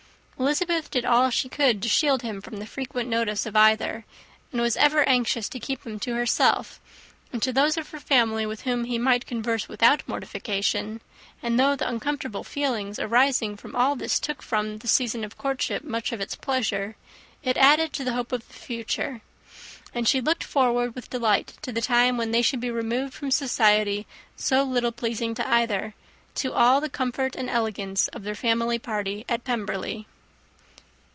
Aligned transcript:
Elizabeth 0.41 0.89
did 0.89 1.05
all 1.05 1.29
she 1.29 1.47
could 1.47 1.83
to 1.83 1.87
shield 1.87 2.23
him 2.23 2.41
from 2.41 2.57
the 2.57 2.65
frequent 2.65 3.07
notice 3.07 3.45
of 3.45 3.55
either, 3.55 4.05
and 4.51 4.59
was 4.59 4.75
ever 4.75 5.07
anxious 5.07 5.47
to 5.47 5.59
keep 5.59 5.85
him 5.85 5.99
to 5.99 6.15
herself, 6.15 6.79
and 7.31 7.43
to 7.43 7.53
those 7.53 7.77
of 7.77 7.87
her 7.91 7.99
family 7.99 8.43
with 8.43 8.61
whom 8.61 8.85
he 8.85 8.97
might 8.97 9.27
converse 9.27 9.67
without 9.69 10.01
mortification; 10.07 10.99
and 11.43 11.59
though 11.59 11.75
the 11.75 11.87
uncomfortable 11.87 12.43
feelings 12.43 12.97
arising 12.97 13.55
from 13.55 13.75
all 13.75 13.95
this 13.95 14.19
took 14.19 14.41
from 14.41 14.79
the 14.79 14.87
season 14.87 15.23
of 15.23 15.37
courtship 15.37 15.83
much 15.83 16.11
of 16.11 16.19
its 16.19 16.35
pleasure, 16.35 16.95
it 17.43 17.55
added 17.55 17.93
to 17.93 18.03
the 18.03 18.13
hope 18.13 18.31
of 18.31 18.47
the 18.47 18.53
future; 18.55 19.21
and 19.93 20.07
she 20.07 20.19
looked 20.21 20.43
forward 20.43 20.95
with 20.95 21.07
delight 21.11 21.53
to 21.61 21.71
the 21.71 21.81
time 21.81 22.17
when 22.17 22.31
they 22.31 22.41
should 22.41 22.59
be 22.59 22.71
removed 22.71 23.13
from 23.13 23.29
society 23.29 24.07
so 24.35 24.63
little 24.63 24.91
pleasing 24.91 25.35
to 25.35 25.47
either, 25.47 25.93
to 26.33 26.51
all 26.51 26.81
the 26.81 26.89
comfort 26.89 27.35
and 27.35 27.47
elegance 27.47 28.07
of 28.07 28.23
their 28.23 28.33
family 28.33 28.79
party 28.79 29.23
at 29.29 29.43
Pemberley. 29.43 30.07